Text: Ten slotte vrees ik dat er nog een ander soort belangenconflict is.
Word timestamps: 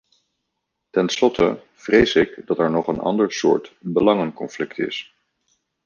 Ten 0.89 1.09
slotte 1.09 1.63
vrees 1.73 2.15
ik 2.15 2.41
dat 2.47 2.59
er 2.59 2.71
nog 2.71 2.87
een 2.87 2.99
ander 2.99 3.31
soort 3.31 3.73
belangenconflict 3.79 4.77
is. 4.79 5.15